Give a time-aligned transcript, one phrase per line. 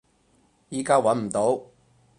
[0.69, 1.61] 依家揾唔到